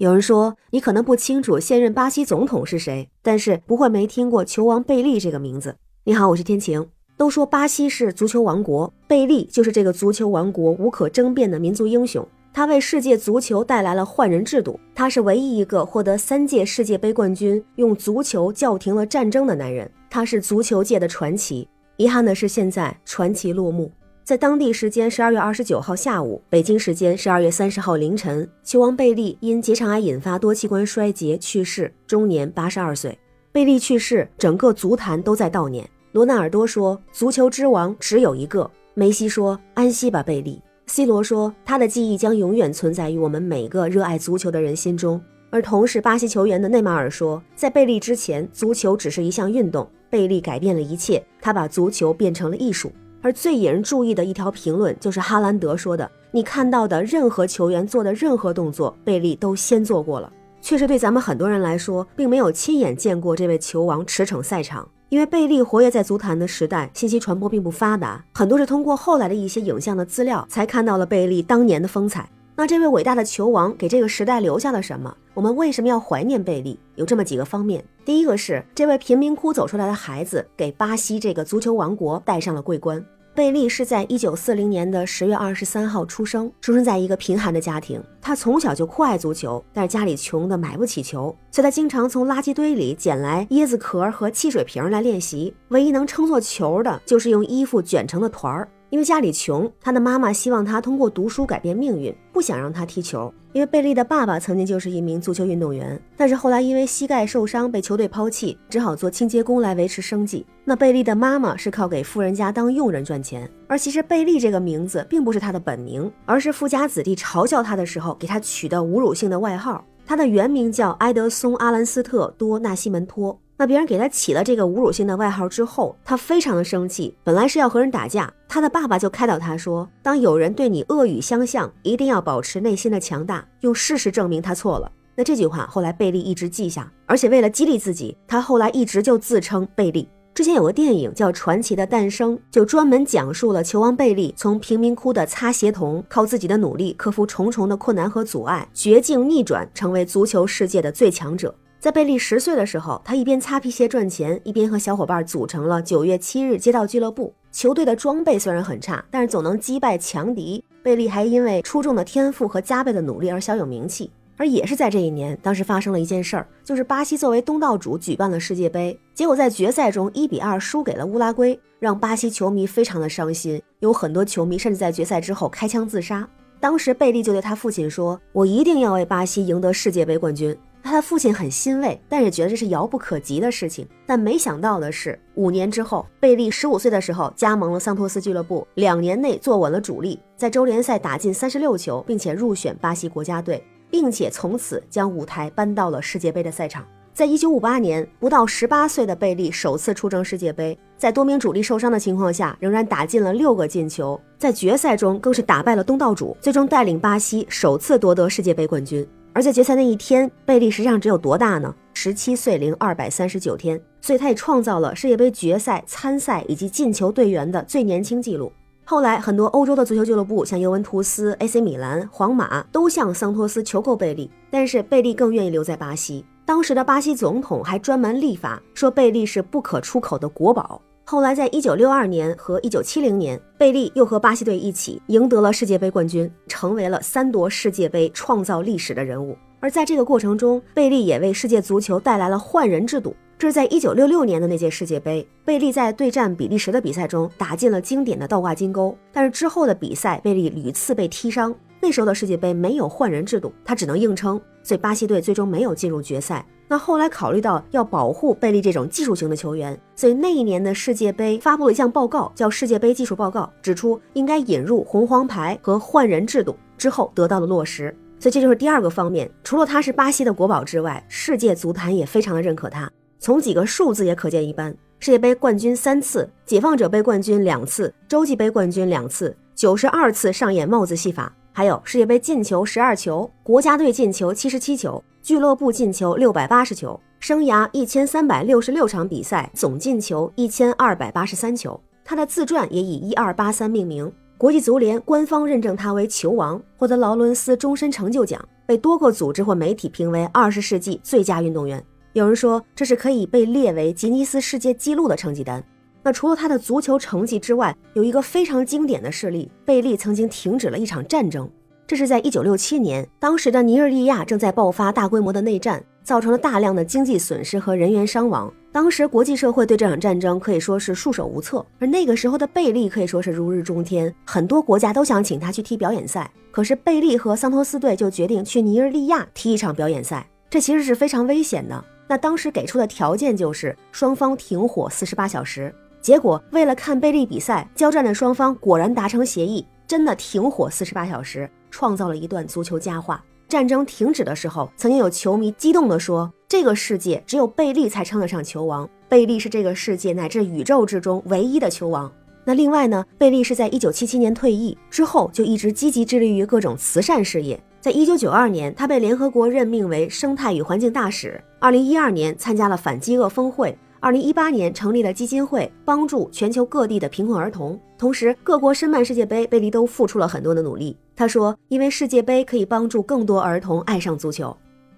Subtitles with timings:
[0.00, 5.76] 有人说，你可能不清楚现任巴西总统是谁，但是不会没听过球王贝利这个名字。
[6.04, 6.88] 你好，我是天晴。
[7.18, 12.26] 都说巴西是足球王国，贝利就是这个足球王国无可争辩的民族英雄。
[12.50, 19.90] 他为世界足球带来了换人制度，他是唯一一个获得三届世界杯冠军、用足球叫停了战争的男人。
[20.08, 21.68] 他是足球界的传奇。
[21.98, 23.92] 遗憾的是，现在传奇落幕。
[24.24, 33.18] 在当地时间十二月二十九号下午，北京时间十二月三十号凌晨，球王贝利因结肠癌引发多器官衰竭去世，终年八十二岁。
[33.50, 35.88] 贝利去世，整个足坛都在悼念。
[36.12, 40.62] 罗纳尔多说：“足球之王只有一个。”梅西说：“安息吧，贝利。
[40.86, 52.92] ”C 罗说：“他的记忆将永远存在于我们每个热爱足球的人心中。”而同是巴西球员的内马尔说：“在贝利之前，足球只是一项运动，贝利改变了一切，他把足球变成了艺术。”
[53.22, 72.28] 而最引人注意的一条评论就是哈兰德说的：“你看到的任何球员做的任何动作，贝利都先做过了。”确实，对咱们很多人来说，并没有亲眼见过这位球王驰骋赛场，因为贝利活跃在足坛的时代，信息传播并不发达，很多是通过后来的一些影像的资料才看到了贝利当年的风采。
[72.56, 75.16] 那这位伟大的球王给这个时代留下了什么？
[75.32, 76.78] 我们为什么要怀念贝利？
[76.94, 77.82] 有这么几个方面。
[78.04, 83.02] 第一个是这位贫民窟走出来的孩子，给巴西这个足球王国戴上了桂冠。
[83.32, 88.02] 贝利是在一九四零年的十月二十三号出生，出生在一个贫寒的家庭。
[88.20, 95.54] 他从小就酷爱足球，但是家里穷的买不起球，所以他经常从垃圾堆里捡来椰子壳和汽水瓶来练习。
[95.68, 98.68] 唯一能称作球的，就是用衣服卷成的团儿。
[98.90, 103.32] 因为家里穷，他的妈妈希望他通过读书改变命运，不想让他踢球。
[103.52, 110.46] 因为贝利的爸爸曾经就是一名足球运动员，但是后来因为膝盖受伤被球队抛弃，只好做清洁工来维持生计。
[110.64, 113.50] 那贝利的妈妈是靠给富人家当佣人赚钱。
[113.66, 119.84] 而其实贝利这个名字并不是他的本名，而是富家子弟嘲笑他的时候给他取的侮辱性的外号。
[120.06, 123.36] 他的原名叫埃德松·阿兰斯特·多纳西门托。
[123.60, 128.32] 那别人给他起了这个侮辱性的外号之后，他非常的生气，本来是要和人打架。
[128.48, 140.08] 他的爸爸就开导他说：“当有人对你恶语相向，一定要保持内心的强大，用事实证明他错了。”那这句话后来贝利一直记下，而且为了激励自己，他后来一直就自称贝利。
[140.32, 151.54] 之前有个电影叫《传奇的诞生》，就专门讲述了球王贝利从贫民窟的擦鞋童，靠自己的努力克服重重的困难和阻碍，绝境逆转，成为足球世界的最强者。
[151.80, 157.32] 在贝利十岁的时候，他一边擦皮鞋赚钱，一边和小伙伴组成了九月七日街道俱乐部。
[157.50, 160.62] 球队的装备虽然很差，但是总能击败强敌。
[160.82, 164.10] 贝利还因为出众的天赋和加倍的努力而小有名气。
[164.36, 173.60] 而也是在这一年，当时发生了一件事儿，就是巴西作为东道主举办了世界杯，结果在决赛中一比二输给了乌拉圭，让巴西球迷非常的伤心。
[173.78, 176.28] 有很多球迷甚至在决赛之后开枪自杀。
[176.60, 183.86] 当时贝利就对他父亲说：“我一定要为巴西赢得世界杯冠军。”他的父亲很欣慰，但也觉得这是遥不可及的事情。
[184.06, 196.84] 但没想到的是，五年之后，贝利十五岁的时候加盟了桑托斯俱乐部，两年内坐稳了主力，在周联赛打进三十六球，并且入选巴西国家队，并且从此将舞台搬到了世界杯的赛场。
[197.12, 209.06] 在一九五八年，不到十八岁的贝利首次出征世界杯，在多名主力受伤的情况下，仍然打进了六个进球，在决赛中更是打败了东道主，最终带领巴西首次夺得世界杯冠军。
[209.32, 211.74] 而在决赛那一天，贝利实际上只有多大呢？
[211.94, 218.52] 十七岁零二百三十九天，所以他也创造了世界杯决赛参赛以及进球队员的最年轻纪录。
[218.84, 226.24] 后来，很多欧洲的足球俱乐部，像尤文图斯、AC 米兰、皇马，都向桑托斯求购贝利，但是贝利更愿意留在巴西。
[226.44, 230.82] 当时的巴西总统还专门立法说，贝利是不可出口的国宝。
[231.10, 239.36] 后来，在一九六二年和一九七零年，贝利又和巴西队一起赢得了世界杯冠军，成为了三夺世界杯创造历史的人物。
[239.58, 243.12] 而在这个过程中，贝利也为世界足球带来了换人制度。
[243.36, 248.96] 这是在一九六六年的那届世界杯，贝利在对战比利时的比赛中打进了经典的倒挂金钩。
[249.12, 251.52] 但是之后的比赛，贝利屡次被踢伤。
[251.80, 256.46] 那时候的世界杯没有换人制度，他只能硬撑，所以巴西队最终没有进入决赛。
[256.70, 267.92] 那后来考虑到要保护贝利这种技术型的球员，所以那一年的世界杯发布了一项报告，叫《世界杯技术报告》，指出应该引入红黄牌和换人制度，之后得到了落实。
[268.20, 272.88] 所以这就是第二个方面，除了他是巴西的国宝之外，世界足坛也非常的认可他。
[273.18, 285.02] 从几个数字也可见一斑：世界杯冠军三次，解放者杯冠军两次，洲际杯冠军两次，九十二次上演帽子戏法，还有世界杯进球十二球，国家队进球七十七球。
[285.22, 291.78] 俱乐部进球六百八十球，生涯一千三百六十六场比赛总进球一千二百八十三球。
[292.02, 298.42] 他的自传也以一二八三命名，国际足联官方认证他为球王，获得劳伦斯终身成就奖。
[298.66, 301.84] 被多个组织或媒体评为二十世纪最佳运动员。
[302.12, 305.62] 有人说这是可以被列为吉尼斯世界纪录的成绩单。
[306.02, 311.50] 那除了他的足球成绩之外，有一个非常经典的事例：贝利曾经停止了一场战争。
[311.90, 318.48] 这是在一九六七年，当时的尼日利亚正在爆发大规模的内战，造成了大量的经济损失和人员伤亡。
[318.70, 326.30] 当时国际社会对这场战争可以说是束手无策，而那个时候的贝利可以说是如日中天，很多国家都想请他去踢表演赛。
[326.52, 331.84] 可是贝利和桑托斯队就决定去尼日利亚踢一场表演赛，这其实是非常危险的。
[332.06, 335.74] 那当时给出的条件就是双方停火四十八小时。
[336.00, 341.50] 结果为了看贝利比赛，交战的双方果然达成协议，真的停火四十八小时。
[341.70, 343.24] 创造了一段足球佳话。
[343.48, 352.10] 战争停止的时候，曾经有球迷激动地说：“这个世界只有贝利才称得上球王，贝利是这个世界乃至宇宙之中唯一的球王。”
[352.44, 357.60] 那另外呢，贝利是在一九七七年退役之后，就一直积极致力于各种慈善事业。
[357.80, 361.42] 在一九九二年，他被联合国任命为生态与环境大使。
[361.58, 363.76] 二零一二年，参加了反饥饿峰会。
[363.98, 367.78] 二零一八年成立了基金会，帮助全球各地的贫困儿童。
[367.98, 370.96] 同时，各国申办世界杯，贝利都付出了很多的努力。
[371.20, 374.56] 他说：“因为世界杯可以帮助更多儿童爱上足球。”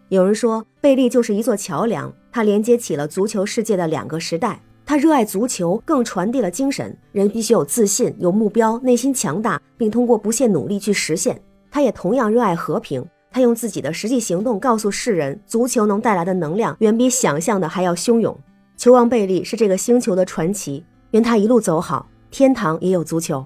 [0.08, 4.62] 有人说，贝利就是一座桥梁，他连接起了足球世界的两个时代。
[4.86, 11.42] 他热爱足球，更传递了精神：人必须有自信、有目标、内心强大，并通过不懈努力去实现。
[11.72, 18.38] 他也同样热爱和平，他用自己的实际行动告诉世人，足球能带来的能量远比想象的还要汹涌。
[18.76, 23.44] 球王贝利是这个星球的传奇，愿他一路走好，天堂也有足球。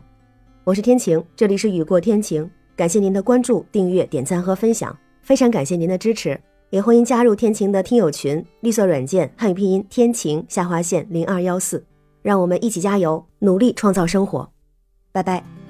[0.65, 6.39] 我是天晴，这里是雨过天晴，感谢您的关注、订阅、点赞和分享，非常感谢您的支持，
[6.69, 11.83] 也欢迎加入天晴的听友群，绿色软件汉语拼音天晴下划线零二幺四，
[12.21, 14.51] 让我们一起加油，努力创造生活，
[15.11, 15.66] 拜拜。